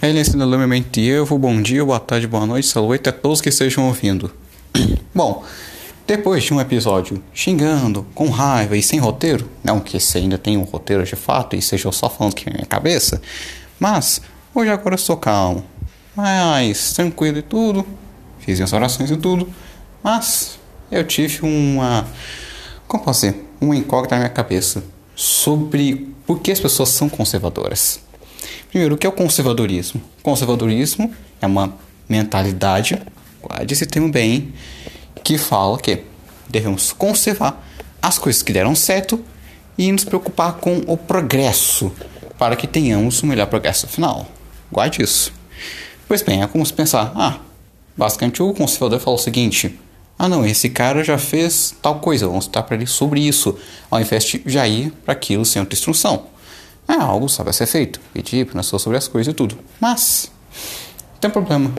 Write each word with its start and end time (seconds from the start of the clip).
Ele 0.00 0.20
ensina 0.20 0.44
lumemente 0.44 1.00
Evo, 1.00 1.36
bom 1.36 1.60
dia, 1.60 1.84
boa 1.84 1.98
tarde, 1.98 2.28
boa 2.28 2.46
noite, 2.46 2.68
saúde 2.68 3.08
a 3.08 3.12
todos 3.12 3.40
que 3.40 3.48
estejam 3.48 3.84
ouvindo. 3.84 4.32
Bom, 5.12 5.44
depois 6.06 6.44
de 6.44 6.54
um 6.54 6.60
episódio 6.60 7.20
xingando, 7.34 8.06
com 8.14 8.30
raiva 8.30 8.76
e 8.76 8.82
sem 8.82 9.00
roteiro, 9.00 9.50
não 9.62 9.80
que 9.80 9.96
esse 9.96 10.16
ainda 10.16 10.38
tenha 10.38 10.56
um 10.56 10.62
roteiro 10.62 11.02
de 11.02 11.16
fato 11.16 11.56
e 11.56 11.60
seja 11.60 11.90
só 11.90 12.08
falando 12.08 12.34
que 12.34 12.48
é 12.48 12.52
minha 12.52 12.64
cabeça, 12.64 13.20
mas 13.80 14.22
hoje 14.54 14.70
agora 14.70 14.94
estou 14.94 15.16
calmo, 15.16 15.64
mais 16.14 16.92
tranquilo 16.92 17.38
e 17.38 17.42
tudo, 17.42 17.84
fiz 18.38 18.60
minhas 18.60 18.72
orações 18.72 19.10
e 19.10 19.16
tudo, 19.16 19.48
mas 20.00 20.60
eu 20.92 21.02
tive 21.02 21.40
uma. 21.42 22.06
Como 22.86 23.02
posso 23.02 23.26
dizer? 23.26 23.44
Uma 23.60 23.74
incógnita 23.74 24.14
na 24.14 24.20
minha 24.20 24.30
cabeça 24.30 24.84
sobre 25.16 26.08
por 26.24 26.38
que 26.38 26.52
as 26.52 26.60
pessoas 26.60 26.90
são 26.90 27.08
conservadoras. 27.08 28.06
Primeiro, 28.70 28.94
o 28.94 28.98
que 28.98 29.06
é 29.06 29.10
o 29.10 29.12
conservadorismo? 29.12 30.00
Conservadorismo 30.22 31.12
é 31.40 31.46
uma 31.46 31.74
mentalidade, 32.08 33.00
guarde 33.42 33.72
esse 33.72 33.86
termo 33.86 34.10
bem, 34.10 34.52
que 35.24 35.38
fala 35.38 35.78
que 35.78 36.04
devemos 36.48 36.92
conservar 36.92 37.64
as 38.00 38.18
coisas 38.18 38.42
que 38.42 38.52
deram 38.52 38.74
certo 38.74 39.22
e 39.76 39.90
nos 39.90 40.04
preocupar 40.04 40.54
com 40.54 40.82
o 40.86 40.96
progresso 40.96 41.92
para 42.38 42.56
que 42.56 42.66
tenhamos 42.66 43.22
o 43.22 43.26
melhor 43.26 43.46
progresso 43.46 43.86
final. 43.86 44.26
Guarde 44.70 45.02
isso. 45.02 45.32
Pois 46.06 46.22
bem, 46.22 46.42
é 46.42 46.46
como 46.46 46.64
se 46.64 46.72
pensar, 46.72 47.12
ah, 47.14 47.38
basicamente 47.96 48.42
o 48.42 48.52
conservador 48.52 49.00
fala 49.00 49.16
o 49.16 49.20
seguinte: 49.20 49.78
ah, 50.18 50.28
não, 50.28 50.44
esse 50.44 50.68
cara 50.68 51.02
já 51.02 51.16
fez 51.16 51.74
tal 51.80 52.00
coisa, 52.00 52.26
vamos 52.26 52.46
estar 52.46 52.62
para 52.62 52.76
ele 52.76 52.86
sobre 52.86 53.20
isso, 53.20 53.58
ao 53.90 54.00
invés 54.00 54.24
de 54.24 54.42
já 54.46 54.66
ir 54.66 54.90
para 55.04 55.12
aquilo 55.12 55.44
sem 55.44 55.60
outra 55.60 55.74
instrução. 55.74 56.26
É 56.88 56.94
algo 56.94 57.28
sabe 57.28 57.50
a 57.50 57.52
ser 57.52 57.66
feito, 57.66 58.00
pedir, 58.14 58.46
pensou 58.46 58.78
sobre 58.78 58.96
as 58.96 59.06
coisas 59.06 59.30
e 59.30 59.36
tudo. 59.36 59.58
Mas, 59.78 60.32
tem 61.20 61.28
um 61.28 61.32
problema. 61.32 61.70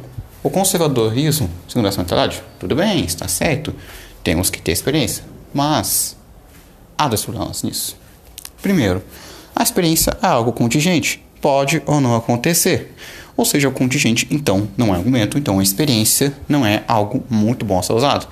O 0.43 0.49
conservadorismo, 0.51 1.49
segundo 1.67 1.87
essa 1.87 1.99
mentalidade, 1.99 2.43
tudo 2.59 2.75
bem, 2.75 3.03
está 3.03 3.27
certo, 3.27 3.73
temos 4.23 4.51
que 4.51 4.61
ter 4.61 4.71
experiência. 4.71 5.23
Mas, 5.51 6.15
há 6.95 7.07
dois 7.07 7.23
problemas 7.23 7.63
nisso. 7.63 7.97
Primeiro, 8.61 9.01
a 9.55 9.63
experiência 9.63 10.15
é 10.21 10.27
algo 10.27 10.53
contingente, 10.53 11.25
pode 11.41 11.81
ou 11.85 11.99
não 11.99 12.15
acontecer. 12.15 12.93
Ou 13.35 13.45
seja, 13.45 13.67
o 13.67 13.71
contingente, 13.71 14.27
então, 14.29 14.67
não 14.77 14.93
é 14.93 14.97
argumento, 14.97 15.37
então 15.37 15.59
a 15.59 15.63
experiência 15.63 16.33
não 16.47 16.65
é 16.65 16.83
algo 16.87 17.23
muito 17.29 17.65
bom 17.65 17.79
a 17.79 17.81
ser 17.81 17.93
usado. 17.93 18.27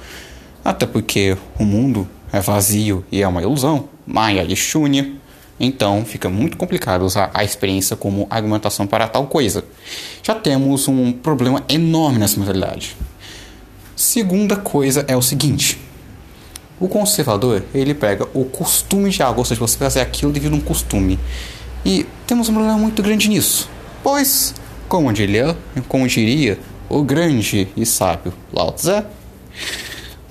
Até 0.64 0.86
porque 0.86 1.36
o 1.58 1.64
mundo 1.64 2.08
é 2.32 2.40
vazio 2.40 3.04
e 3.12 3.22
é 3.22 3.28
uma 3.28 3.42
ilusão, 3.42 3.88
Maya 4.06 4.44
e 4.44 4.56
Shunya, 4.56 5.14
então 5.60 6.06
fica 6.06 6.30
muito 6.30 6.58
complicado 6.58 7.04
usar 7.04 7.32
a 7.34 7.44
experiência 7.44 7.96
como 7.96 8.28
argumentação 8.30 8.86
para 8.86 9.08
tal 9.08 9.28
coisa. 9.28 9.64
Já 10.22 10.36
temos 10.36 10.88
um 10.88 11.12
problema 11.12 11.64
enorme 11.68 12.20
nessa 12.20 12.40
modalidade. 12.40 12.96
Segunda 13.96 14.56
coisa 14.56 15.04
é 15.08 15.16
o 15.16 15.22
seguinte: 15.22 15.80
o 16.80 16.88
conservador 16.88 17.64
ele 17.74 17.94
pega 17.94 18.28
o 18.34 18.46
costume 18.46 19.10
de 19.10 19.24
algo, 19.24 19.40
ou 19.40 19.46
seja, 19.46 19.60
você 19.60 19.78
fazer 19.78 20.02
aquilo 20.02 20.32
devido 20.32 20.54
a 20.54 20.58
um 20.58 20.62
costume. 20.62 21.18
E 21.84 22.06
temos 22.28 22.50
um 22.50 22.54
problema 22.54 22.78
muito 22.78 23.02
grande 23.02 23.30
nisso, 23.30 23.70
pois 24.04 24.54
como 24.88 25.12
diria, 25.12 25.58
como 25.88 26.08
diria 26.08 26.60
o 26.90 27.04
grande 27.04 27.68
e 27.76 27.86
sábio 27.86 28.34
Lao 28.54 28.72
Tse, 28.72 29.04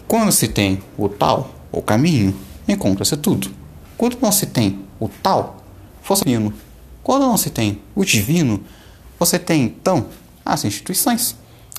quando 0.07 0.31
se 0.33 0.49
tem 0.49 0.81
o 0.97 1.09
tal, 1.09 1.55
o 1.73 1.83
caminho, 1.83 2.35
encontra-se 2.69 3.17
tudo. 3.17 3.51
Quando 3.99 4.19
não 4.21 4.31
se 4.31 4.47
tem 4.47 4.86
o 5.01 5.09
tal, 5.09 5.65
fosse 6.03 6.25
divino. 6.25 6.53
Quando 7.03 7.23
não 7.23 7.37
se 7.37 7.51
tem 7.51 7.81
o 7.95 8.05
divino, 8.05 8.63
você 9.19 9.39
tem 9.39 9.63
então 9.63 10.07
as 10.45 10.65
instituições. 10.65 11.37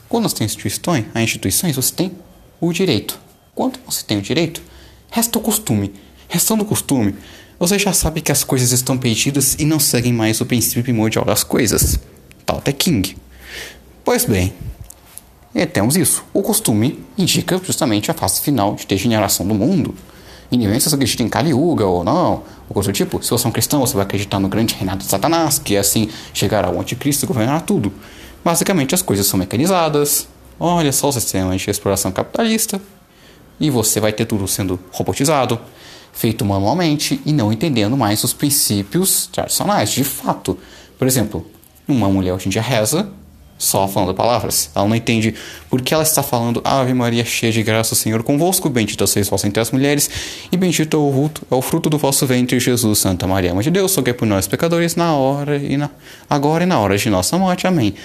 Quando 0.08 0.30
você 0.30 0.36
tem 0.36 0.46
instituições, 0.46 1.06
as 1.14 1.22
instituições, 1.22 1.76
você 1.76 1.94
tem 1.94 2.12
o 2.60 2.72
direito. 2.72 3.20
Quando 3.54 3.80
você 3.86 4.04
tem 4.04 4.18
o 4.18 4.22
direito, 4.22 4.62
resta 5.10 5.38
o 5.38 5.42
costume. 5.42 5.94
Restando 6.30 6.64
o 6.64 6.66
costume, 6.66 7.16
você 7.60 7.80
já 7.80 7.94
sabe 7.94 8.22
que 8.22 8.32
as 8.32 8.44
coisas 8.44 8.72
estão 8.72 8.98
perdidas 8.98 9.56
e 9.58 9.66
não 9.66 9.80
seguem 9.80 10.14
mais 10.14 10.42
o 10.42 10.46
princípio 10.46 10.84
primordial 10.84 11.26
das 11.26 11.44
coisas. 11.44 12.00
Tao 12.46 12.62
Te 12.62 12.74
King. 12.74 13.18
Pois 14.04 14.26
bem, 14.26 14.54
e 15.56 15.66
temos 15.66 15.98
isso. 15.98 16.24
O 16.34 16.44
costume 16.44 17.04
indica 17.18 17.60
justamente 17.64 18.12
a 18.12 18.14
fase 18.14 18.42
final 18.42 18.76
de 18.76 18.86
degeneração 18.86 19.46
do 19.46 19.56
mundo. 19.56 19.96
Independente 20.52 20.84
se 20.84 20.90
você 20.90 20.96
acredita 20.96 21.24
em 21.24 21.30
Kali 21.30 21.50
Yuga 21.50 21.86
ou 21.86 22.04
não, 22.04 22.44
ou 22.70 22.74
coisa 22.74 22.92
do 22.92 22.96
tipo, 22.96 23.22
se 23.24 23.30
você 23.30 23.46
é 23.46 23.50
um 23.50 23.52
cristão, 23.52 23.80
você 23.80 23.94
vai 23.94 24.04
acreditar 24.04 24.40
no 24.40 24.50
grande 24.50 24.76
reinado 24.76 25.00
de 25.00 25.06
Satanás, 25.10 25.58
que 25.58 25.76
é 25.76 25.80
assim 25.80 26.10
chegará 26.34 26.70
o 26.70 26.80
anticristo 26.80 27.26
e 27.26 27.28
governará 27.28 27.62
tudo. 27.62 27.92
Basicamente, 28.44 28.94
as 28.94 29.02
coisas 29.02 29.26
são 29.26 29.40
mecanizadas. 29.40 30.28
Olha 30.60 30.92
só 30.92 31.10
o 31.10 31.12
sistema 31.12 31.56
de 31.56 31.70
exploração 31.70 32.12
capitalista. 32.12 32.82
E 33.60 33.70
você 33.70 34.00
vai 34.00 34.12
ter 34.12 34.26
tudo 34.26 34.48
sendo 34.48 34.80
robotizado, 34.92 35.60
feito 36.14 36.46
manualmente 36.46 37.22
e 37.26 37.34
não 37.34 37.52
entendendo 37.52 37.96
mais 37.98 38.24
os 38.24 38.34
princípios 38.34 39.28
tradicionais, 39.28 39.92
de 39.92 40.04
fato. 40.04 40.58
Por 40.98 41.08
exemplo, 41.08 41.46
uma 41.88 42.10
mulher 42.10 42.34
hoje 42.34 42.48
em 42.48 42.50
dia 42.50 42.62
reza 42.62 43.10
só 43.58 43.88
falando 43.88 44.14
palavras. 44.14 44.70
Ela 44.76 44.88
não 44.88 44.96
entende 44.96 45.34
por 45.70 45.82
que 45.82 45.94
ela 45.94 46.04
está 46.04 46.22
falando 46.22 46.62
Ave 46.64 46.94
Maria 46.94 47.26
cheia 47.26 47.52
de 47.52 47.64
graça, 47.64 47.94
o 47.94 47.98
Senhor 47.98 48.22
convosco, 48.24 48.70
bendita 48.70 49.08
sois 49.08 49.28
vós 49.28 49.44
entre 49.44 49.62
as 49.62 49.72
mulheres, 49.72 50.10
e 50.52 50.58
bendito 50.58 50.96
é 50.96 51.00
o, 51.00 51.12
fruto, 51.12 51.48
é 51.50 51.56
o 51.56 51.62
fruto 51.62 51.90
do 51.90 51.98
vosso 51.98 52.26
ventre, 52.26 52.60
Jesus, 52.60 53.00
Santa 53.00 53.26
Maria, 53.28 53.54
Mãe 53.54 53.64
de 53.64 53.72
Deus, 53.72 53.96
que 53.96 54.14
por 54.14 54.26
nós 54.26 54.48
pecadores, 54.48 54.96
na 54.96 55.14
hora 55.14 55.58
e 55.58 55.76
na, 55.78 55.90
agora 56.30 56.64
e 56.64 56.68
na 56.68 56.80
hora 56.80 56.98
de 56.98 57.10
nossa 57.10 57.38
morte. 57.38 57.66
Amém. 57.66 57.96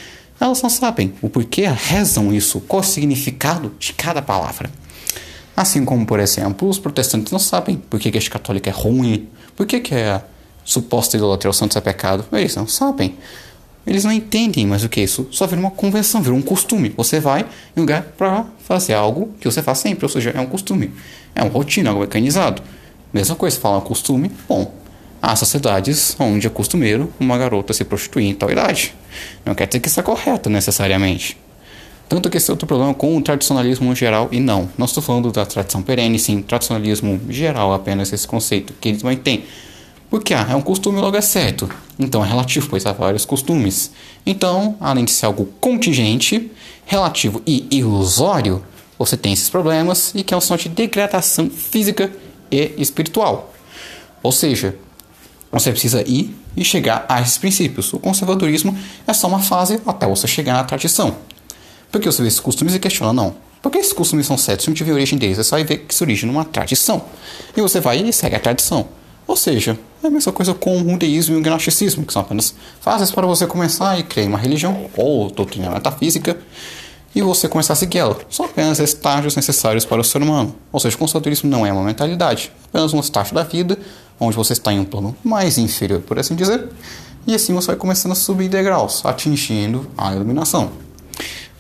Elas 0.41 0.61
não 0.63 0.71
sabem 0.71 1.13
o 1.23 1.29
porquê 1.29 1.67
rezam 1.69 2.33
isso, 2.35 2.61
qual 2.61 2.81
o 2.81 2.85
significado 2.85 3.73
de 3.79 3.93
cada 3.93 4.21
palavra. 4.21 4.71
Assim 5.57 5.85
como, 5.85 6.07
por 6.07 6.19
exemplo, 6.19 6.69
os 6.69 6.79
protestantes 6.79 7.31
não 7.31 7.39
sabem 7.39 7.77
por 7.77 8.01
que 8.01 8.17
a 8.17 8.31
católica 8.31 8.71
é 8.71 8.73
ruim, 8.73 9.29
por 9.55 9.67
que, 9.67 9.81
que 9.81 9.95
é 9.95 10.11
a 10.11 10.23
suposta 10.65 11.17
idolatria 11.17 11.49
aos 11.49 11.57
santos 11.57 11.77
é 11.77 11.81
pecado. 11.81 12.25
Eles 12.33 12.57
não 12.57 12.67
sabem. 12.67 13.17
Eles 13.87 14.05
não 14.05 14.13
entendem 14.13 14.67
mais 14.67 14.85
o 14.85 14.89
que 14.89 15.01
é 15.01 15.05
isso. 15.05 15.27
Só 15.31 15.47
vira 15.47 15.61
uma 15.61 15.71
convenção, 15.71 16.23
vira 16.23 16.35
um 16.35 16.43
costume. 16.43 16.93
Você 16.97 17.19
vai 17.19 17.45
em 17.77 17.81
lugar 17.81 18.03
para 18.17 18.47
fazer 18.61 18.95
algo 18.95 19.35
que 19.41 19.51
você 19.51 19.63
faz 19.63 19.79
sempre, 19.79 20.05
ou 20.05 20.09
seja, 20.09 20.31
é 20.31 20.41
um 20.41 20.47
costume. 20.47 20.93
É 21.35 21.43
uma 21.43 21.51
rotina, 21.51 21.91
algo 21.91 22.03
mecanizado. 22.03 22.63
Mesma 23.13 23.35
coisa, 23.35 23.59
fala 23.59 23.81
costume, 23.81 24.31
bom. 24.49 24.73
Há 25.21 25.37
sociedades 25.37 26.17
onde 26.19 26.47
é 26.47 26.51
costumeiro 26.51 27.13
uma 27.21 27.39
garota 27.39 27.73
se 27.73 27.85
prostituir 27.85 28.27
em 28.27 28.35
tal 28.35 28.51
idade. 28.51 28.95
Não 29.45 29.55
quer 29.55 29.67
dizer 29.67 29.81
que 29.81 29.89
isso 29.89 30.01
é 30.01 30.03
correto 30.03 30.49
necessariamente. 30.49 31.37
Tanto 32.09 32.29
que 32.29 32.37
esse 32.37 32.51
é 32.51 32.53
outro 32.53 32.67
problema 32.67 32.93
com 32.93 33.17
o 33.17 33.23
tradicionalismo 33.23 33.89
no 33.89 33.95
geral, 33.95 34.29
e 34.31 34.39
não, 34.39 34.69
não 34.77 34.85
estou 34.85 35.03
falando 35.03 35.33
da 35.33 35.47
tradição 35.47 35.81
perene, 35.81 36.19
sim, 36.19 36.43
tradicionalismo 36.43 37.21
geral, 37.31 37.73
apenas 37.73 38.13
esse 38.13 38.27
conceito 38.27 38.75
que 38.81 38.91
eles 38.91 39.03
mantêm. 39.03 39.45
Porque 40.13 40.35
ah, 40.35 40.47
é 40.51 40.55
um 40.55 40.61
costume 40.61 41.01
logo 41.01 41.17
é 41.17 41.23
certo. 41.23 41.71
Então 41.99 42.23
é 42.23 42.29
relativo, 42.29 42.69
pois 42.69 42.85
há 42.85 42.93
vários 42.93 43.25
costumes. 43.25 43.93
Então, 44.27 44.77
além 44.79 45.07
de 45.07 45.11
ser 45.11 45.25
algo 45.25 45.47
contingente, 45.59 46.53
relativo 46.85 47.41
e 47.47 47.67
ilusório, 47.71 48.63
você 48.99 49.17
tem 49.17 49.33
esses 49.33 49.49
problemas 49.49 50.13
e 50.15 50.23
que 50.23 50.35
é 50.35 50.37
um 50.37 50.41
som 50.43 50.55
de 50.55 50.69
degradação 50.69 51.49
física 51.49 52.13
e 52.51 52.75
espiritual. 52.77 53.55
Ou 54.23 54.31
seja, 54.31 54.77
você 55.51 55.71
precisa 55.71 56.03
ir 56.07 56.37
e 56.55 56.63
chegar 56.63 57.07
a 57.09 57.23
esses 57.23 57.39
princípios. 57.39 57.91
O 57.95 57.99
conservadorismo 57.99 58.77
é 59.07 59.15
só 59.15 59.27
uma 59.27 59.41
fase 59.41 59.81
até 59.87 60.07
você 60.07 60.29
chegar 60.29 60.53
na 60.53 60.65
tradição. 60.65 61.17
Porque 61.91 62.07
você 62.07 62.21
vê 62.21 62.29
esses 62.29 62.39
costumes 62.39 62.75
e 62.75 62.79
questiona, 62.79 63.15
não. 63.15 63.35
Por 63.63 63.73
que 63.73 63.79
esses 63.79 63.95
costumes 63.95 64.27
são 64.27 64.37
certos? 64.37 64.65
Se 64.65 64.71
não 64.71 64.75
tiver 64.75 64.93
origem 64.93 65.19
deles, 65.19 65.39
você 65.39 65.45
só 65.45 65.57
ver 65.65 65.87
que 65.87 65.95
se 65.95 66.03
origem 66.03 66.31
numa 66.31 66.45
tradição. 66.45 67.03
E 67.57 67.63
você 67.63 67.81
vai 67.81 67.97
e 67.97 68.13
segue 68.13 68.37
a 68.37 68.41
tradição. 68.41 68.89
Ou 69.27 69.37
seja, 69.37 69.79
é 70.03 70.07
a 70.09 70.11
mesma 70.11 70.33
coisa 70.33 70.53
com 70.53 70.81
o 70.81 70.99
deísmo 70.99 71.37
e 71.37 71.39
o 71.39 71.43
gnosticismo, 71.43 72.05
que 72.05 72.13
são 72.13 72.23
apenas 72.23 72.55
fases 72.81 73.11
para 73.11 73.27
você 73.27 73.47
começar 73.47 73.99
e 73.99 74.03
criar 74.03 74.27
uma 74.27 74.39
religião 74.39 74.91
ou 74.97 75.31
doutrina 75.31 75.71
metafísica 75.71 76.37
e 77.15 77.23
você 77.23 77.49
começar 77.49 77.75
a 77.75 77.77
seguir 77.77 77.99
ela. 77.99 78.19
São 78.29 78.47
apenas 78.47 78.79
estágios 78.79 79.37
necessários 79.37 79.85
para 79.85 80.01
o 80.01 80.05
ser 80.05 80.23
humano. 80.23 80.55
Ou 80.73 80.81
seja, 80.81 80.97
o 80.97 80.99
conservadorismo 80.99 81.49
não 81.49 81.65
é 81.65 81.73
uma 81.73 81.85
mentalidade, 81.85 82.51
é 82.65 82.67
apenas 82.69 82.93
um 82.93 83.01
estágio 83.01 83.35
da 83.35 83.43
vida 83.43 83.79
onde 84.19 84.37
você 84.37 84.53
está 84.53 84.73
em 84.73 84.81
um 84.81 84.85
plano 84.85 85.17
mais 85.23 85.59
inferior, 85.59 86.01
por 86.01 86.19
assim 86.19 86.35
dizer, 86.35 86.69
e 87.27 87.35
assim 87.35 87.53
você 87.53 87.69
vai 87.69 87.77
começando 87.77 88.13
a 88.13 88.17
subir 88.17 88.49
degraus, 88.49 89.05
atingindo 89.05 89.89
a 89.97 90.15
iluminação. 90.15 90.71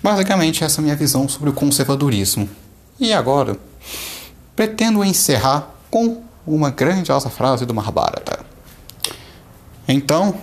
Basicamente, 0.02 0.64
essa 0.64 0.78
é 0.78 0.80
a 0.80 0.82
minha 0.82 0.96
visão 0.96 1.28
sobre 1.28 1.50
o 1.50 1.52
conservadorismo. 1.52 2.48
E 2.98 3.12
agora, 3.12 3.56
pretendo 4.56 5.04
encerrar 5.04 5.70
com 5.90 6.22
uma 6.46 6.70
grandiosa 6.70 7.30
frase 7.30 7.64
do 7.66 7.74
Mahabharata. 7.74 8.44
Então 9.86 10.34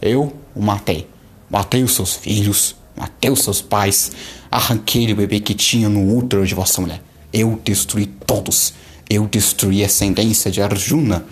eu 0.00 0.32
o 0.54 0.62
matei. 0.62 1.08
Matei 1.48 1.82
os 1.82 1.94
seus 1.94 2.14
filhos, 2.14 2.76
matei 2.96 3.30
os 3.30 3.42
seus 3.42 3.60
pais, 3.60 4.12
arranquei 4.50 5.12
o 5.12 5.16
bebê 5.16 5.40
que 5.40 5.54
tinha 5.54 5.88
no 5.88 6.16
útero 6.16 6.46
de 6.46 6.54
vossa 6.54 6.80
mulher. 6.80 7.02
Eu 7.32 7.60
destruí 7.64 8.06
todos. 8.06 8.74
Eu 9.08 9.26
destruí 9.26 9.82
a 9.82 9.86
ascendência 9.86 10.50
de 10.50 10.62
Arjuna. 10.62 11.24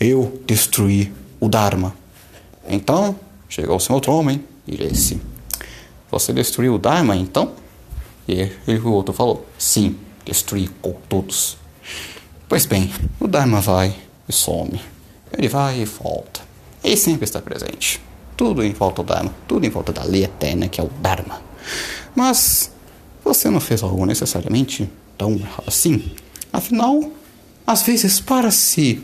Eu 0.00 0.40
destruí 0.46 1.12
o 1.38 1.48
Dharma. 1.48 1.94
Então 2.68 3.16
chegou-se 3.48 3.92
outro 3.92 4.12
homem 4.12 4.42
e 4.66 4.76
disse: 4.76 5.20
você 6.10 6.32
destruiu 6.32 6.74
o 6.74 6.78
Dharma 6.78 7.16
então? 7.16 7.52
E 8.28 8.50
ele, 8.66 8.78
o 8.78 8.92
outro 8.92 9.12
falou: 9.12 9.46
Sim, 9.58 9.96
destruí 10.24 10.68
todos. 11.08 11.56
Pois 12.48 12.64
bem, 12.64 12.92
o 13.18 13.26
Dharma 13.26 13.60
vai 13.60 13.96
e 14.28 14.32
some. 14.32 14.80
Ele 15.36 15.48
vai 15.48 15.80
e 15.80 15.84
volta. 15.84 16.40
Ele 16.82 16.96
sempre 16.96 17.24
está 17.24 17.40
presente. 17.40 18.00
Tudo 18.36 18.62
em 18.62 18.72
volta 18.72 19.02
do 19.02 19.12
Dharma, 19.12 19.34
tudo 19.48 19.66
em 19.66 19.70
volta 19.70 19.92
da 19.92 20.04
lei 20.04 20.24
eterna 20.24 20.68
que 20.68 20.80
é 20.80 20.84
o 20.84 20.88
Dharma. 21.00 21.42
Mas 22.14 22.70
você 23.24 23.50
não 23.50 23.60
fez 23.60 23.82
algo 23.82 24.06
necessariamente 24.06 24.88
tão 25.18 25.32
errado 25.32 25.64
assim? 25.66 26.12
Afinal, 26.52 27.10
às 27.66 27.82
vezes, 27.82 28.20
para 28.20 28.52
se 28.52 29.02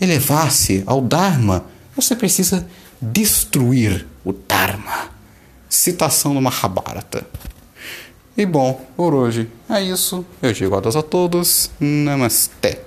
elevar-se 0.00 0.84
ao 0.86 1.00
Dharma, 1.00 1.64
você 1.96 2.14
precisa 2.14 2.64
destruir 3.02 4.06
o 4.24 4.32
Dharma. 4.32 5.10
Citação 5.68 6.32
do 6.32 6.40
Mahabharata. 6.40 7.26
E 8.36 8.44
bom, 8.44 8.84
por 8.96 9.14
hoje 9.14 9.48
é 9.70 9.80
isso. 9.82 10.24
Eu 10.42 10.52
digo 10.52 10.74
adeus 10.76 10.96
a 10.96 11.02
todos. 11.02 11.70
Namastê. 11.78 12.78